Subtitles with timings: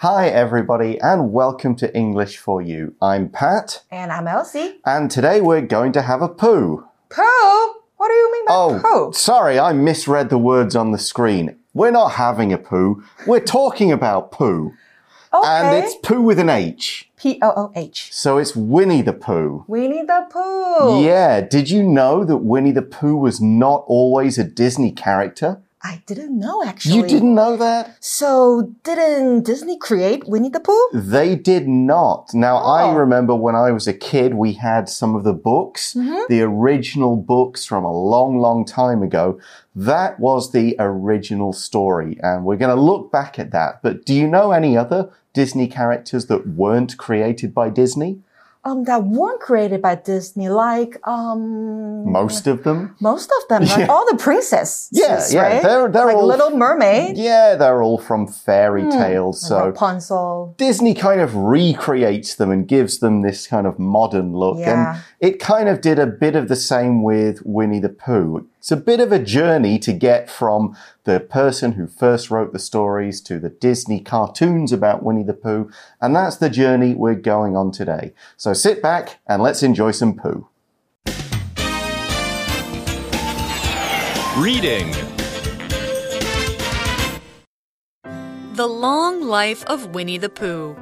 [0.00, 2.94] Hi, everybody, and welcome to English for You.
[3.02, 4.80] I'm Pat, And I'm Elsie.
[4.84, 6.86] and today we're going to have a poo.
[7.10, 7.74] Poo?
[7.96, 9.12] What do you mean by Oh, pooh?
[9.12, 11.56] sorry, I misread the words on the screen.
[11.74, 14.72] We're not having a poo, we're talking about poo.
[15.34, 15.46] Okay.
[15.46, 17.08] And it's poo with an H.
[17.16, 18.08] P O O H.
[18.12, 19.64] So it's Winnie the Pooh.
[19.68, 21.04] Winnie the Pooh.
[21.04, 25.60] Yeah, did you know that Winnie the Pooh was not always a Disney character?
[25.82, 26.96] I didn't know actually.
[26.96, 27.96] You didn't know that?
[28.04, 30.88] So didn't Disney create Winnie the Pooh?
[30.92, 32.34] They did not.
[32.34, 32.94] Now, I Oh.
[32.94, 36.18] remember when I was a kid, we had some of the books, Mm-hmm.
[36.28, 39.38] the original books from a long, long time ago.
[39.74, 43.80] That was the original story, and we're going to look back at that.
[43.82, 48.18] But do you know any other Disney characters that weren't created by Disney?
[48.62, 52.94] Um, that weren't created by Disney, like um Most of them?
[53.00, 54.90] most of them, like all the princesses.
[54.92, 55.62] Yeah, yeah, right?
[55.62, 59.42] they're- they're like all- Little Mermaid, Yeah, they're all from fairy tales.
[59.42, 60.54] like So Rapunzel.
[60.58, 64.58] Disney kind of recreates them and gives them this kind of modern look.
[64.58, 64.94] Yeah.
[64.96, 68.46] And it kind of did a bit of the same with Winnie the Pooh.
[68.60, 72.58] It's a bit of a journey to get from the person who first wrote the
[72.58, 75.70] stories to the Disney cartoons about Winnie the Pooh.
[75.98, 78.12] And that's the journey we're going on today.
[78.36, 80.46] So sit back and let's enjoy some Pooh.
[84.36, 84.90] Reading
[88.52, 90.76] The Long Life of Winnie the Pooh.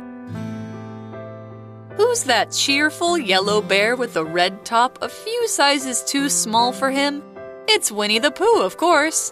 [1.97, 6.91] Who's that cheerful yellow bear with a red top a few sizes too small for
[6.91, 7.23] him?
[7.71, 9.31] It's Winnie the Pooh, of course.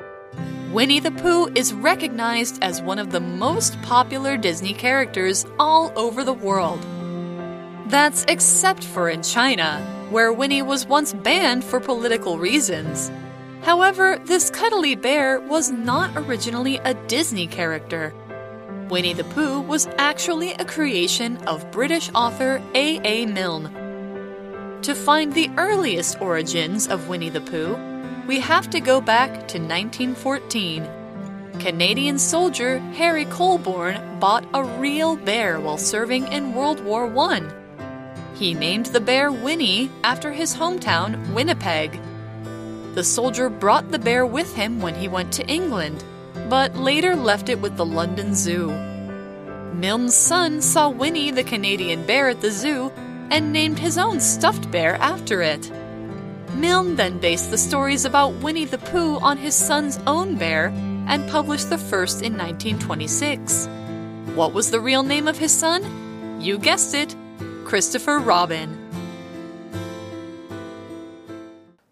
[0.70, 6.22] Winnie the Pooh is recognized as one of the most popular Disney characters all over
[6.22, 6.84] the world.
[7.86, 13.10] That's except for in China, where Winnie was once banned for political reasons.
[13.62, 18.12] However, this cuddly bear was not originally a Disney character.
[18.90, 23.00] Winnie the Pooh was actually a creation of British author A.
[23.02, 23.24] A.
[23.24, 23.72] Milne.
[24.82, 27.95] To find the earliest origins of Winnie the Pooh,
[28.26, 30.88] we have to go back to 1914.
[31.60, 37.42] Canadian soldier Harry Colebourn bought a real bear while serving in World War I.
[38.34, 42.00] He named the bear Winnie after his hometown, Winnipeg.
[42.94, 46.02] The soldier brought the bear with him when he went to England,
[46.48, 48.70] but later left it with the London Zoo.
[49.72, 52.90] Milne's son saw Winnie the Canadian bear at the zoo
[53.30, 55.70] and named his own stuffed bear after it.
[56.56, 60.68] Milne then based the stories about Winnie the Pooh on his son's own bear
[61.06, 63.68] and published the first in 1926.
[64.34, 66.40] What was the real name of his son?
[66.40, 67.14] You guessed it
[67.66, 68.74] Christopher Robin.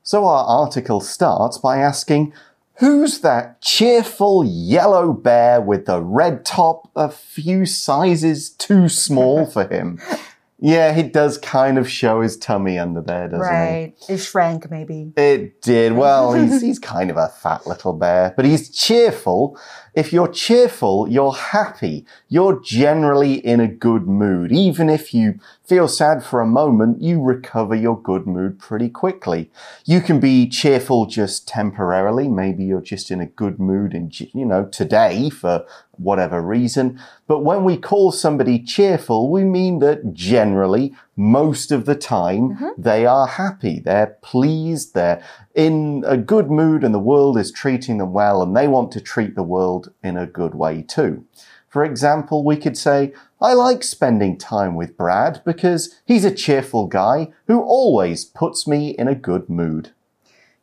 [0.03, 2.33] So our article starts by asking,
[2.79, 9.69] Who's that cheerful yellow bear with the red top a few sizes too small for
[9.69, 10.01] him?
[10.59, 13.53] Yeah, he does kind of show his tummy under there, doesn't he?
[13.53, 13.95] Right.
[14.09, 15.13] It shrank maybe.
[15.17, 15.93] It did.
[15.93, 19.59] Well, he's, he's kind of a fat little bear, but he's cheerful.
[19.95, 22.05] If you're cheerful, you're happy.
[22.29, 24.51] You're generally in a good mood.
[24.51, 29.53] Even if you feel sad for a moment, you recover your good mood pretty quickly.
[29.85, 32.27] You can be cheerful just temporarily.
[32.27, 37.01] Maybe you're just in a good mood and, you know, today for whatever reason.
[37.29, 43.06] But when we call somebody cheerful, we mean that generally, most of the time, they
[43.06, 43.80] are happy.
[43.80, 44.94] They're pleased.
[44.94, 45.22] They're
[45.54, 49.02] in a good mood and the world is treating them well and they want to
[49.02, 51.26] treat the world in a good way too.
[51.68, 56.88] For example, we could say, I like spending time with Brad because he's a cheerful
[56.88, 59.92] guy who always puts me in a good mood.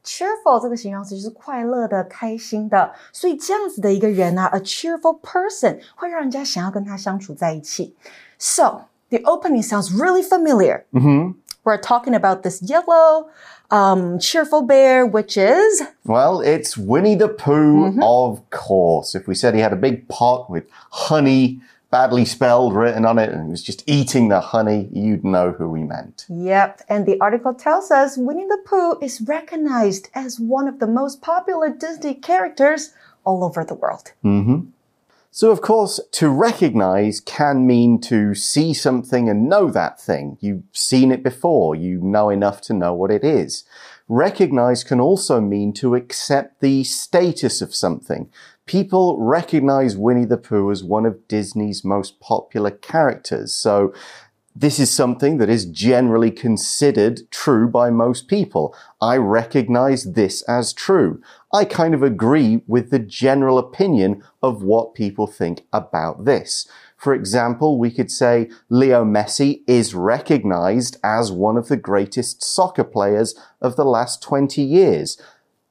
[0.06, 7.94] cheerful 这个形容词就是快乐的、开心的，所以这样子的一个人啊，a cheerful person 会让人家想要跟他相处在一起。
[8.38, 10.85] So the opening sounds really familiar.
[10.91, 11.31] hmm
[11.63, 13.29] We're talking about this yellow,
[13.69, 19.13] um, cheerful bear, which is Well, it's Winnie the Pooh, of course.
[19.13, 21.61] If we said he had a big pot with honey
[21.91, 25.67] badly spelled written on it and he was just eating the honey, you'd know who
[25.69, 26.25] we meant.
[26.29, 30.87] Yep, and the article tells us Winnie the Pooh is recognized as one of the
[30.87, 32.93] most popular Disney characters
[33.25, 34.13] all over the world.
[35.33, 40.37] So, of course, to recognize can mean to see something and know that thing.
[40.41, 41.73] You've seen it before.
[41.73, 43.63] You know enough to know what it is.
[44.09, 48.29] Recognize can also mean to accept the status of something.
[48.65, 53.55] People recognize Winnie the Pooh as one of Disney's most popular characters.
[53.55, 53.93] So,
[54.55, 58.75] this is something that is generally considered true by most people.
[58.99, 61.21] I recognize this as true.
[61.53, 66.67] I kind of agree with the general opinion of what people think about this.
[66.97, 72.83] For example, we could say Leo Messi is recognized as one of the greatest soccer
[72.83, 75.19] players of the last 20 years.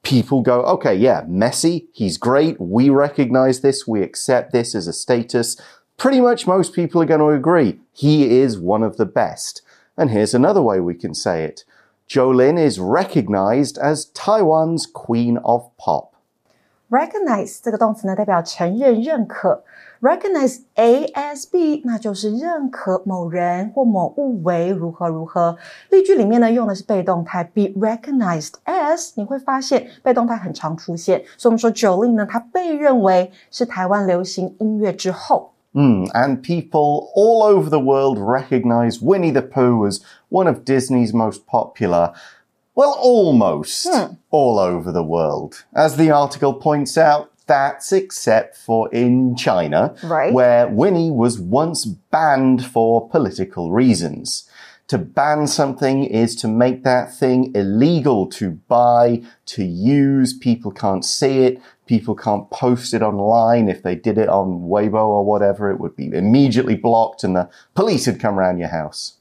[0.03, 2.59] People go, okay, yeah, Messi, he's great.
[2.59, 3.87] We recognize this.
[3.87, 5.55] We accept this as a status
[6.01, 9.61] pretty much most people are going to agree he is one of the best.
[9.95, 11.63] And here's another way we can say it
[12.09, 16.15] Jolin is recognized as Taiwan's Queen of Pop.
[16.89, 19.63] Recognize 这个动词呢，代表承认、认可。
[20.01, 25.55] Recognize A S B，那就是认可某人或某物为如何如何。
[25.91, 31.23] 例句里面呢，用的是被动态 be recognized as，你会发现被动态很常出现。
[31.37, 40.47] 所以我们说 Jolin 呢，她被认为是台湾流行音乐之后 Mm, and people all over the world recognize Winnie the Pooh as one
[40.47, 42.11] of Disney's most popular.
[42.75, 44.13] Well, almost Hmm.
[44.31, 45.63] all over the world.
[45.73, 50.33] As the article points out, that's except for in China, Right.
[50.33, 54.43] where Winnie was once banned for political reasons.
[54.87, 60.33] To ban something is to make that thing illegal to buy, to use.
[60.33, 63.68] People can't see it People can't post it online.
[63.68, 67.48] If they did it on Weibo or whatever, it would be immediately blocked and the
[67.74, 69.12] police would come around your house.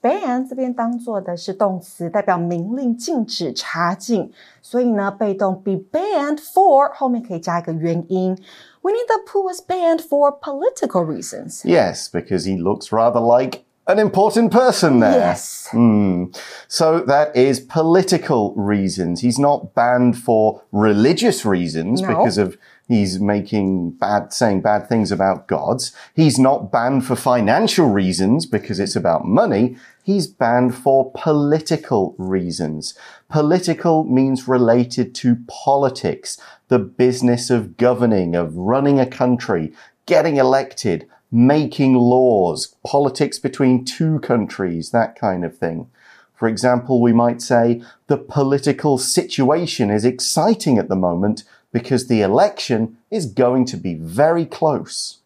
[0.00, 4.32] ban 这边当做的是动词，代表明令、禁止、查禁，
[4.62, 8.36] 所以呢，被动 be banned for 后面可以加一个原因。
[8.80, 11.64] Winnie the Pooh was banned for political reasons.
[11.64, 15.17] Yes, because he looks rather like an important person there.
[15.19, 15.67] Yes.
[15.71, 16.25] Hmm.
[16.67, 19.21] So that is political reasons.
[19.21, 22.07] He's not banned for religious reasons No.
[22.07, 22.57] because of
[22.87, 25.91] he's making bad, saying bad things about gods.
[26.13, 29.75] He's not banned for financial reasons because it's about money.
[30.03, 32.93] He's banned for political reasons.
[33.29, 36.37] Political means related to politics,
[36.67, 39.73] the business of governing, of running a country,
[40.05, 45.89] getting elected, making laws, politics between two countries, that kind of thing.
[46.35, 52.21] For example, we might say the political situation is exciting at the moment because the
[52.21, 55.19] election is going to be very close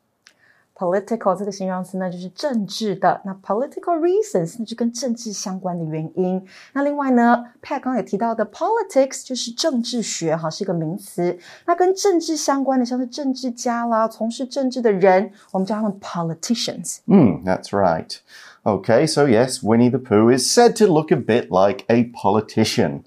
[0.77, 3.21] Political 这个形容词呢，就是政治的。
[3.25, 6.45] 那 political reasons 那就跟政治相关的原因。
[6.73, 11.39] 那另外呢，Pat 刚刚也提到的 politics 就是政治学，哈，是一个名词。
[11.67, 16.97] 那跟政治相关的，像是政治家啦，从事政治的人，我们叫他们 politicians。
[17.07, 18.17] Hmm, that's right.
[18.65, 23.03] Okay, so yes, Winnie the Pooh is said to look a bit like a politician.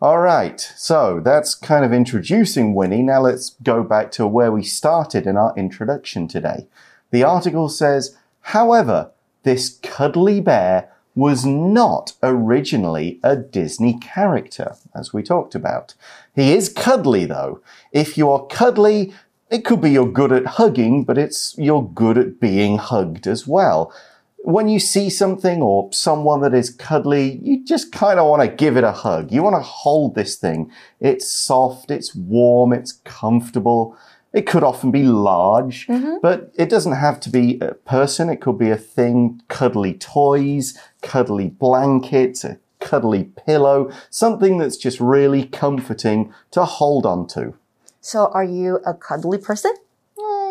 [0.00, 3.02] All right, so that's kind of introducing Winnie.
[3.02, 6.66] Now let's go back to where we started in our introduction today.
[7.11, 9.11] The article says, however,
[9.43, 15.95] this cuddly bear was not originally a Disney character, as we talked about.
[16.35, 17.61] He is cuddly, though.
[17.91, 19.13] If you are cuddly,
[19.49, 23.47] it could be you're good at hugging, but it's you're good at being hugged as
[23.47, 23.93] well.
[24.37, 28.55] When you see something or someone that is cuddly, you just kind of want to
[28.55, 29.31] give it a hug.
[29.31, 30.71] You want to hold this thing.
[31.01, 33.97] It's soft, it's warm, it's comfortable.
[34.32, 35.86] It could often be large,
[36.20, 38.28] but it doesn't have to be a person.
[38.28, 44.98] It could be a thing, cuddly toys, cuddly blankets, a cuddly pillow, something that's just
[44.98, 47.54] really comforting to hold on to.
[48.00, 49.70] So are you a cuddly person?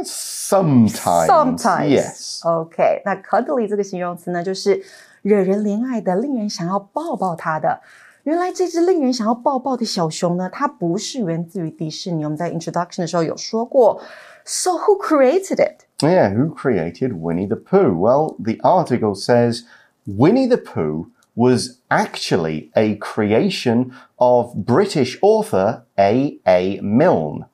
[0.06, 1.28] Sometimes.
[1.28, 1.92] Sometimes.
[1.92, 2.42] Yes.
[2.46, 4.82] OK，那 cuddly 这个形容词呢，就是
[5.24, 7.82] 惹人怜爱的，令人想要抱抱它的。
[8.28, 12.24] 原来这只令人想要抱抱的小熊呢，它不是源自于迪士尼。
[12.24, 14.02] 我们在 introduction 的时候有说过。
[14.46, 15.86] So who created it?
[16.00, 17.94] Yeah, who created Winnie the Pooh?
[17.94, 19.64] Well, the article says
[20.06, 26.40] Winnie the Pooh was actually a creation of British author A.
[26.46, 26.80] A.
[26.82, 27.46] Milne.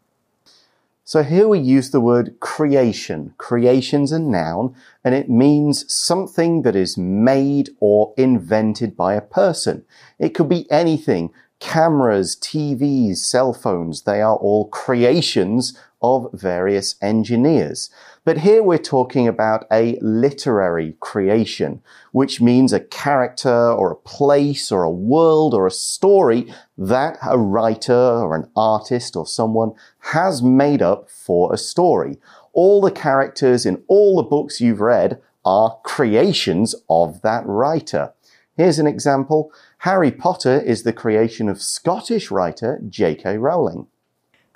[1.06, 3.34] So here we use the word creation.
[3.37, 9.84] Creation's a noun and it means something that is made or invented by a person.
[10.18, 11.30] It could be anything.
[11.61, 17.90] Cameras, TVs, cell phones, they are all creations of various engineers.
[18.25, 24.73] But here we're talking about a literary creation, which means a character or a place
[24.73, 30.40] or a world or a story that a writer or an artist or someone has
[30.40, 32.16] made up for a story.
[32.54, 38.14] All the characters in all the books you've read are creations of that writer.
[38.57, 39.52] Here's an example.
[39.78, 43.37] Harry Potter is the creation of Scottish writer J.K.
[43.37, 43.88] Rowling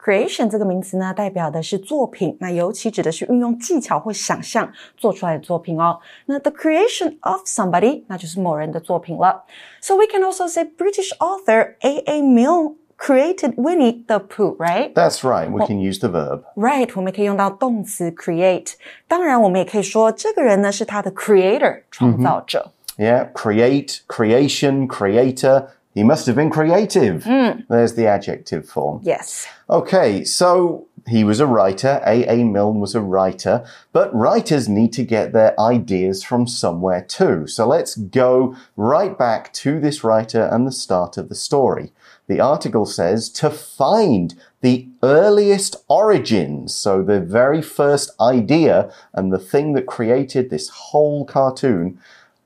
[0.07, 5.97] Creation 这个名词呢，代表的是作品，那尤其指的是运用技巧或想象做出来的作品哦。
[6.25, 9.45] 那 the creation of somebody，那就是某人的作品了。
[9.79, 12.03] So we can also say British author A.
[12.05, 12.21] A.
[12.21, 14.93] Milne created Winnie the Pooh, right?
[14.93, 15.49] That's right.
[15.49, 16.43] We can use the verb.
[16.57, 18.73] Right，我们可以用到动词 create。
[19.07, 22.73] 当然，我们也可以说这个人呢是他的 creator，创造者。
[22.97, 25.67] Yeah, create, creation, creator.
[25.94, 27.24] He must have been creative.
[27.24, 27.60] Hmm.
[27.68, 29.00] There's the adjective form.
[29.02, 29.46] Yes.
[29.68, 32.00] Okay, so he was a writer.
[32.06, 32.44] A.A.
[32.44, 37.46] Milne was a writer, but writers need to get their ideas from somewhere too.
[37.46, 41.92] So let's go right back to this writer and the start of the story.
[42.28, 46.74] The article says to find the earliest origins.
[46.74, 51.98] So the very first idea and the thing that created this whole cartoon.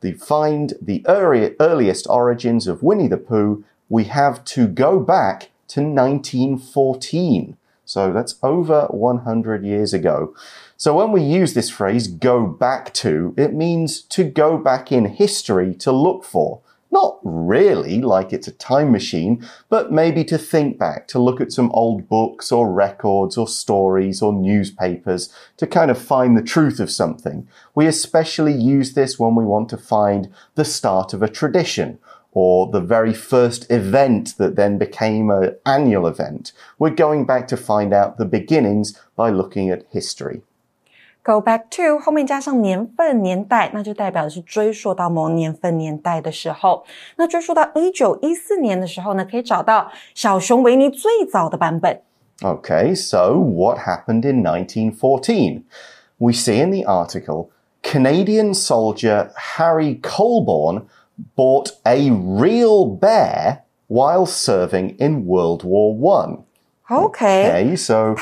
[0.02, 5.50] To find the early, earliest origins of Winnie the Pooh, we have to go back
[5.68, 7.56] to 1914.
[7.84, 10.34] So that's over 100 years ago.
[10.76, 15.04] So when we use this phrase, go back to, it means to go back in
[15.04, 16.60] history to look for.
[16.92, 21.50] Not really like it's a time machine, but maybe to think back, to look at
[21.50, 26.78] some old books or records or stories or newspapers to kind of find the truth
[26.80, 27.48] of something.
[27.74, 31.98] We especially use this when we want to find the start of a tradition
[32.32, 36.52] or the very first event that then became an annual event.
[36.78, 40.42] We're going back to find out the beginnings by looking at history.
[41.24, 46.84] Go back to 后面加上年份、年代，那就代表是追溯到某年份、年代的时候。
[47.16, 52.00] 那追溯到一九一四年的时候呢，可以找到小熊维尼最早的版本。
[52.40, 55.62] Okay, so what happened in 1914?
[56.18, 57.50] We see in the article
[57.82, 60.86] Canadian soldier Harry Colebourn
[61.36, 66.38] bought a real bear while serving in World War One.
[66.90, 68.16] Okay, okay so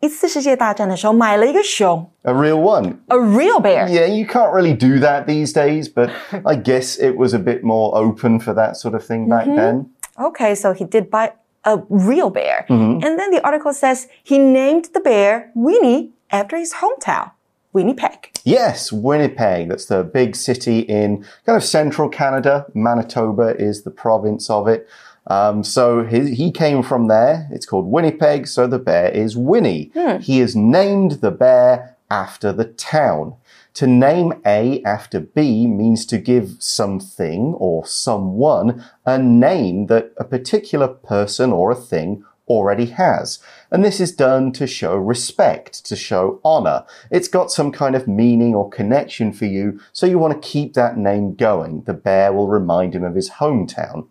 [0.00, 2.96] 一次世界大战的时候买了一个熊 a real one.
[3.08, 3.88] ，a real bear。
[3.88, 6.10] Yeah, you can't really do that these days, but
[6.44, 9.86] I guess it was a bit more open for that sort of thing back then.
[10.18, 11.32] Okay, so he did buy
[11.64, 12.66] a real bear.
[12.68, 13.04] Mm-hmm.
[13.04, 17.30] And then the article says he named the bear Winnie after his hometown,
[17.72, 18.30] Winnipeg.
[18.44, 19.68] Yes, Winnipeg.
[19.68, 22.66] That's the big city in kind of central Canada.
[22.74, 24.86] Manitoba is the province of it.
[25.29, 27.47] Um, so he, he came from there.
[27.51, 28.47] It's called Winnipeg.
[28.47, 29.91] So the bear is Winnie.
[30.17, 33.35] He has named the bear after the town.
[33.75, 40.23] To name A after B means to give something or someone a name that a
[40.23, 43.37] particular person or a thing already has.
[43.69, 46.83] And this is done to show respect, to show honor.
[47.11, 50.73] It's got some kind of meaning or connection for you, so you want to keep
[50.73, 51.83] that name going.
[51.83, 54.07] The bear will remind him of his hometown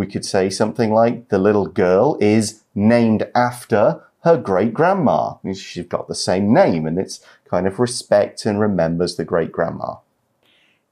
[0.00, 5.36] We could say something like, the little girl is named after her great grandma.
[5.54, 10.00] She's got the same name, and it's kind of respect and remembers the great grandma.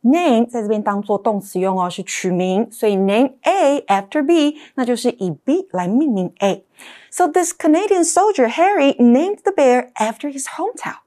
[0.07, 9.53] Name 在这边当做动词用哦，是取名，所以 name A after B，那就是以 B 来命名 A。So this Canadian soldier Harry named the
[9.53, 10.99] bear after his hometown.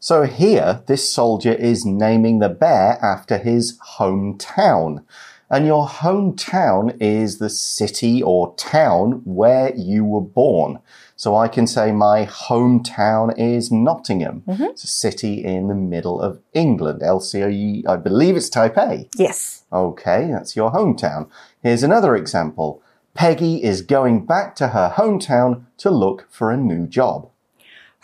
[0.00, 5.02] So here, this soldier is naming the bear after his hometown.
[5.49, 10.79] and your hometown is the city or town where you were born.
[11.15, 14.43] So I can say my hometown is Nottingham.
[14.45, 14.69] Mm -hmm.
[14.69, 17.01] It's a city in the middle of England.
[17.01, 19.07] Elsie, I believe it's Taipei.
[19.17, 19.63] Yes.
[19.69, 21.27] Okay, that's your hometown.
[21.63, 22.79] Here's another example.
[23.13, 27.29] Peggy is going back to her hometown to look for a new job.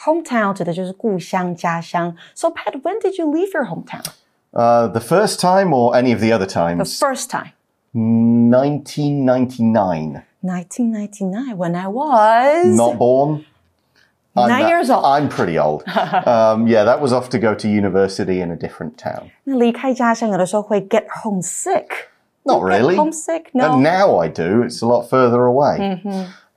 [0.05, 0.55] Hometown
[2.33, 4.13] So, Pat, when did you leave your hometown?
[4.54, 6.98] Uh, the first time or any of the other The times?
[6.98, 7.52] first time.
[7.94, 10.22] 1999.
[10.42, 13.44] 1999, when I was Not born?
[14.36, 15.04] I'm nine that- years old.
[15.04, 15.82] I'm pretty old.
[16.26, 19.30] um, yeah, that was off to go to university in a different town.
[19.44, 21.88] 那离开家乡，有的时候会 get homesick.
[22.44, 22.96] Not You get really.
[22.96, 23.44] homesick?
[23.52, 23.72] No.
[23.74, 24.62] And now I do.
[24.64, 26.00] It's a lot further away.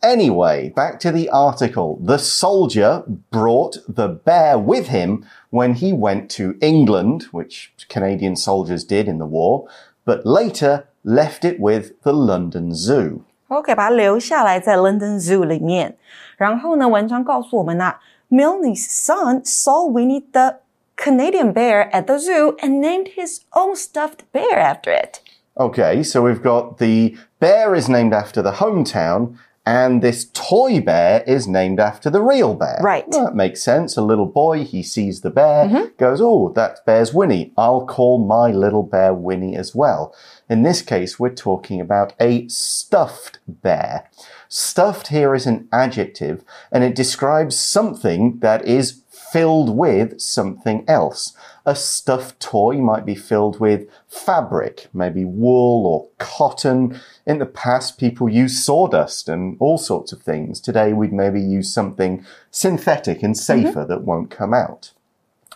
[0.01, 1.97] Anyway, back to the article.
[2.01, 8.83] The soldier brought the bear with him when he went to England, which Canadian soldiers
[8.83, 9.65] did in the war,
[10.05, 13.21] but later left it with the London Zoo.
[13.47, 15.95] OK，把它留下来在 London Zoo 里面。
[16.37, 17.95] 然后呢，文章告诉我们呐、
[18.29, 20.59] Milne's son saw Winnie the
[20.97, 25.21] Canadian bear at the zoo and named his own stuffed bear after it.
[25.55, 29.35] Okay, so we've got the bear is named after the hometown,
[29.68, 32.78] and this toy bear is named after the real bear.
[32.82, 33.04] Right.
[33.06, 33.98] Well, that makes sense.
[33.98, 35.94] A little boy, he sees the bear, mm-hmm.
[35.98, 37.52] goes, Oh, that bear's Winnie.
[37.54, 40.16] I'll call my little bear Winnie as well.
[40.48, 44.08] In this case, we're talking about a stuffed bear.
[44.48, 51.34] Stuffed here is an adjective and it describes something that is filled with something else.
[51.66, 56.98] A stuffed toy might be filled with fabric, maybe wool or cotton.
[57.28, 60.62] In the past, people used sawdust and all sorts of things.
[60.62, 64.92] Today, we'd maybe use something synthetic and safer that won't come out.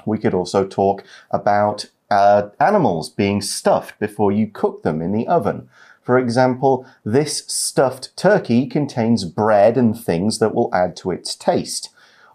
[0.05, 5.27] We could also talk about uh, animals being stuffed before you cook them in the
[5.27, 5.71] oven.
[6.03, 11.89] For example, this stuffed turkey contains bread and things that will add to its taste.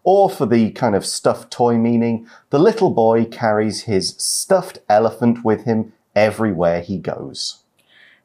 [0.04, 5.46] Or for the kind of stuffed toy meaning, the little boy carries his stuffed elephant
[5.46, 7.62] with him everywhere he goes.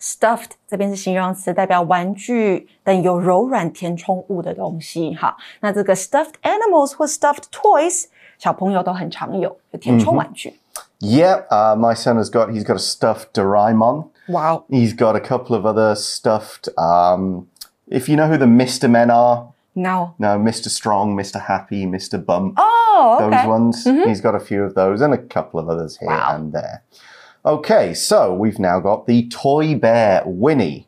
[0.02, 5.16] Stuffed 这边是形容词，代表玩具等有柔软填充物的东西。
[5.16, 8.06] 哈，那这个 stuffed animals 或 stuffed toys，
[8.38, 10.60] 小朋友都很常有，有填充玩具。
[11.00, 14.10] Yeah, uh, my son has got, he's got a stuffed Doraemon.
[14.28, 17.46] 哇哦 He's got a couple of other stuffed, um,
[17.88, 18.88] if you know who the Mr.
[18.90, 20.70] Men are, ，no， no, Mr.
[20.70, 21.40] Strong, Mr.
[21.40, 22.24] Happy, Mr.
[22.24, 22.56] Bump.
[22.60, 23.84] 哦 those ，OK， ones.
[24.06, 26.36] He's got a few of those and a couple of others here Wow.
[26.36, 26.82] and there.
[27.45, 30.87] Okay, so we've now got the toy bear Winnie.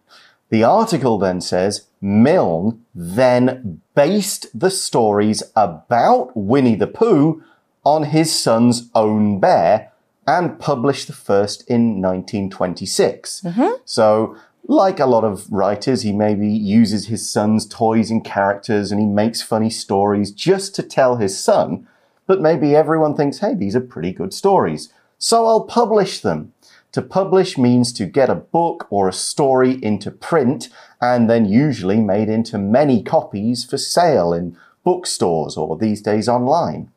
[0.51, 7.43] The article then says Milne then based the stories about Winnie the Pooh
[7.85, 9.91] on his son's own bear
[10.29, 13.41] and published the first in 1926.
[13.41, 13.71] Mm-hmm.
[13.85, 19.01] So, like a lot of writers, he maybe uses his son's toys and characters and
[19.01, 21.87] he makes funny stories just to tell his son.
[22.27, 24.91] But maybe everyone thinks, hey, these are pretty good stories.
[25.18, 26.54] So I'll publish them.
[26.94, 32.02] To publish means to get a book or a story into print and then usually
[32.02, 36.88] made into many copies for sale in bookstores or these days online.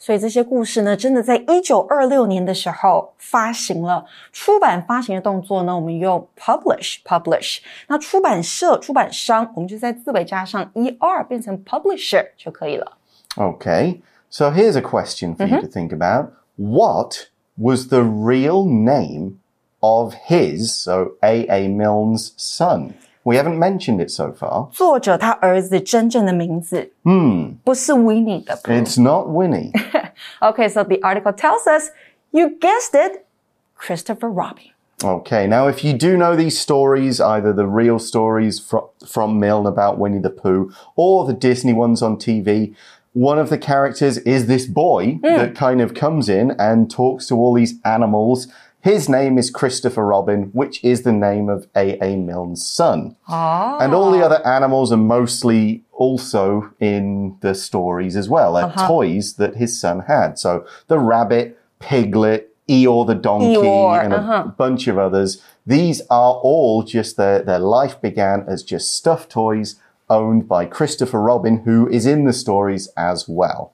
[0.00, 4.04] 所以这些故事呢，真的在一九二六年的时候发行了。
[4.32, 7.58] 出版发行的动作呢，我们用 publish publish。
[7.88, 12.98] 那出版社、出版商，我们就在字尾加上 er 变成 publisher 就可以了。
[13.36, 16.32] Okay, so here's a question for you to think about.
[16.56, 19.40] What was the real name
[19.82, 21.68] of his, so A.A.
[21.68, 22.94] Milne's son?
[23.24, 24.68] We haven't mentioned it so far.
[24.72, 28.56] 作者他儿子真正的名字， Hmm, 不是 Winnie 的。
[28.64, 29.70] it's not Winnie.
[30.40, 31.90] Okay, so the article tells us,
[32.30, 33.24] you guessed it,
[33.76, 34.70] Christopher Robin.
[35.04, 39.66] Okay, now if you do know these stories, either the real stories from, from Milne
[39.66, 42.74] about Winnie the Pooh or the Disney ones on TV,
[43.13, 45.21] one of the characters is this boy hmm.
[45.21, 48.47] that kind of comes in and talks to all these animals.
[48.81, 52.17] His name is Christopher Robin, which is the name of A.A.
[52.17, 53.15] Milne's son.
[53.29, 53.77] Oh.
[53.79, 58.55] And all the other animals are mostly also in the stories as well.
[58.55, 58.87] They're uh-huh.
[58.87, 60.37] toys that his son had.
[60.37, 64.31] So the rabbit, Piglet, Eeyore the donkey, Eeyore, and uh-huh.
[64.31, 64.47] a uh-huh.
[64.57, 65.41] bunch of others.
[65.65, 71.21] These are all just their, their life began as just stuffed toys owned by Christopher
[71.21, 73.73] Robin, who is in the stories as well.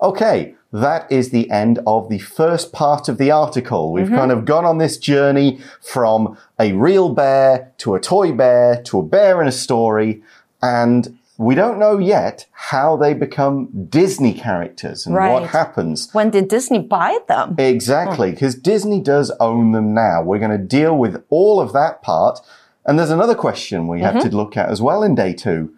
[0.00, 3.92] Okay, that is the end of the first part of the article.
[3.92, 4.16] We've mm-hmm.
[4.16, 9.00] kind of gone on this journey from a real bear to a toy bear to
[9.00, 10.22] a bear in a story,
[10.60, 15.32] and we don't know yet how they become Disney characters and Right.
[15.32, 16.08] what happens.
[16.12, 17.54] When did Disney buy them?
[17.58, 18.34] Exactly, hmm.
[18.34, 20.22] because Disney does own them now.
[20.22, 22.40] We're going to deal with all of that part.
[22.84, 24.36] And there's another question we have to mm-hmm.
[24.36, 25.72] look at as well in day two.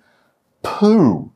[0.62, 1.30] Pooh.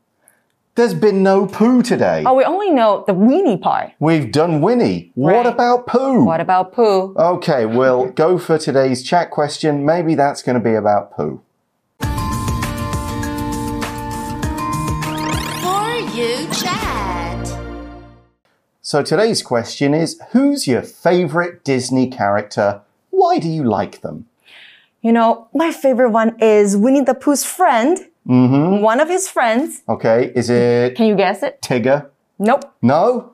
[0.73, 2.23] There's been no Pooh today.
[2.25, 3.91] Oh, we only know the Winnie part.
[3.99, 5.11] We've done Winnie.
[5.13, 5.45] What Right.
[5.45, 6.23] about Pooh?
[6.23, 7.13] What about Pooh?
[7.15, 9.85] Okay, we'll go for today's chat question.
[9.85, 11.41] Maybe that's going to be about Pooh.
[11.99, 12.07] For
[16.15, 17.59] you chat.
[18.81, 22.81] So today's question is Who's your favorite Disney character?
[23.11, 24.28] Why do you like them?
[25.01, 27.97] You know, my favorite one is Winnie the Pooh's friend.
[28.27, 28.81] Mm-hmm.
[28.81, 29.81] One of his friends.
[29.87, 31.61] Okay, is it Can you guess it?
[31.61, 32.09] Tigger?
[32.37, 32.65] Nope.
[32.81, 33.33] No?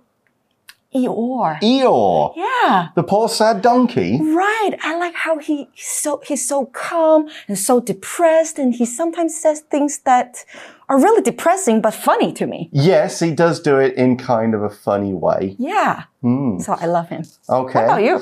[0.96, 1.60] Eeyore.
[1.62, 2.34] Eeyore.
[2.38, 2.90] Yeah.
[2.96, 4.18] The poor sad donkey.
[4.22, 4.72] Right.
[4.82, 9.36] I like how he he's so he's so calm and so depressed, and he sometimes
[9.36, 10.46] says things that
[10.88, 12.70] are really depressing but funny to me.
[12.72, 15.56] Yes, he does do it in kind of a funny way.
[15.60, 16.04] Yeah.
[16.24, 17.24] So I love him.
[17.50, 17.80] Okay.
[17.80, 18.22] What about you?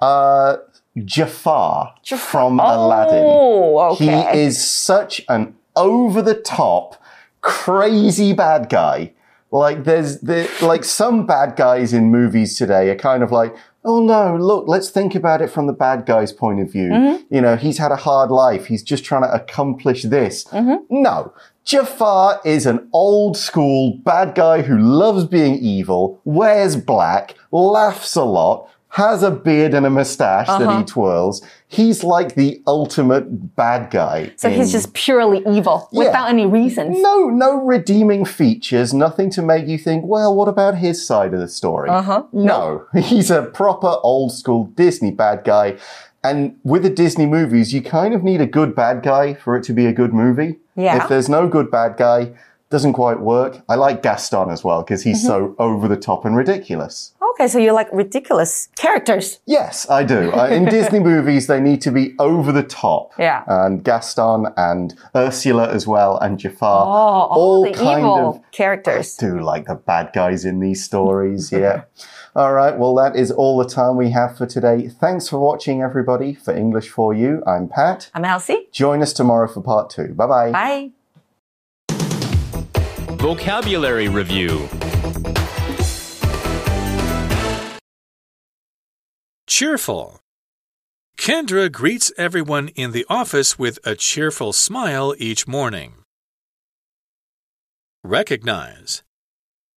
[0.00, 0.56] Uh,
[1.04, 3.22] Jafar, from Aladdin.
[3.24, 7.02] Oh, He is such an over the top,
[7.40, 9.12] crazy bad guy.
[9.52, 13.54] Like there's the like some bad guys in movies today are kind of like,
[13.84, 16.88] oh no, look, let's think about it from the bad guy's point of view.
[16.88, 17.34] Mm-hmm.
[17.34, 18.66] You know, he's had a hard life.
[18.66, 20.44] He's just trying to accomplish this.
[20.44, 21.02] Mm-hmm.
[21.02, 21.32] No.
[21.64, 28.24] Jafar is an old school bad guy who loves being evil, wears black, laughs a
[28.24, 31.42] lot, has a beard and a mustache that he twirls.
[31.68, 34.32] He's like the ultimate bad guy.
[34.36, 36.96] So he's just purely evil without any reasons.
[37.02, 41.40] no, no redeeming features, nothing to make you think, well, what about his side of
[41.40, 41.90] the story?
[41.90, 42.22] Uh-huh.
[42.32, 45.76] No, he's a proper old school Disney bad guy.
[46.24, 49.62] And with the Disney movies, you kind of need a good bad guy for it
[49.64, 50.56] to be a good movie.
[50.74, 51.02] Yeah.
[51.02, 52.32] If there's no good bad guy,
[52.68, 53.60] doesn't quite work.
[53.68, 55.62] I like Gaston as well because he's so Mm-hmm.
[55.62, 57.12] over the top and ridiculous.
[57.30, 59.40] Okay, so you like ridiculous characters.
[59.46, 60.32] Yes, I do.
[60.32, 63.12] Uh, in Disney movies, they need to be over the top.
[63.18, 63.44] Yeah.
[63.46, 66.84] And Gaston and Ursula as well and Jafar.
[66.86, 69.16] Oh, all, the kind evil of characters.
[69.16, 71.50] do like the bad guys in these stories.
[71.50, 71.84] Yeah.
[72.36, 72.76] all right.
[72.78, 74.88] Well, that is all the time we have for today.
[74.88, 76.34] Thanks for watching, everybody.
[76.34, 78.10] For English for You, I'm Pat.
[78.14, 78.68] I'm Elsie.
[78.72, 80.14] Join us tomorrow for part two.
[80.14, 80.50] Bye bye.
[80.52, 80.90] Bye.
[83.18, 84.68] Vocabulary Review
[89.58, 90.20] Cheerful.
[91.16, 95.94] Kendra greets everyone in the office with a cheerful smile each morning.
[98.04, 99.02] Recognize.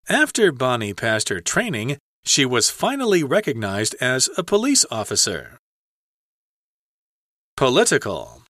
[0.09, 5.57] After Bonnie passed her training, she was finally recognized as a police officer.
[7.55, 8.43] Political.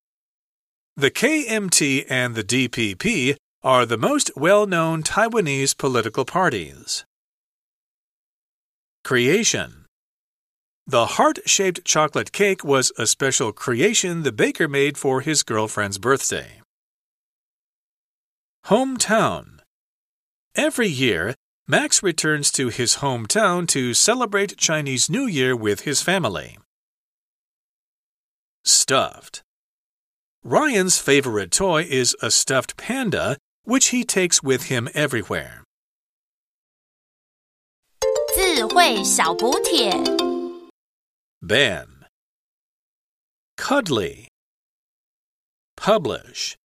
[0.98, 7.06] The KMT and the DPP are the most well known Taiwanese political parties.
[9.04, 9.86] Creation.
[10.89, 15.99] The heart shaped chocolate cake was a special creation the baker made for his girlfriend's
[15.99, 16.61] birthday.
[18.67, 19.61] Hometown.
[20.55, 21.35] Every year,
[21.67, 26.59] Max returns to his hometown to celebrate Chinese New Year with his family.
[28.65, 29.43] Stuffed.
[30.43, 35.63] Ryan's favorite toy is a stuffed panda, which he takes with him everywhere.
[38.35, 40.28] 智慧小补帖。
[41.42, 42.06] Ban.
[43.56, 44.28] Cuddly.
[45.78, 46.58] Publish.